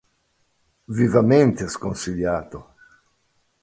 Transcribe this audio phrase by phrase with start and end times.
[0.87, 2.73] Vivamente sconsigliato!